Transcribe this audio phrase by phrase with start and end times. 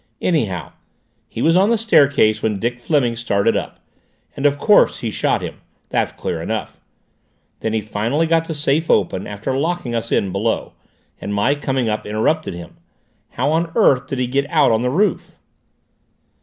[0.19, 0.71] Anyhow,
[1.29, 3.79] he was on the small staircase when Dick Fleming started up,
[4.35, 5.61] and of course he shot him.
[5.89, 6.81] That's clear enough.
[7.59, 10.73] Then he finally got the safe open, after locking us in below,
[11.19, 12.77] and my coming up interrupted him.
[13.29, 15.37] How on earth did he get out on the roof?"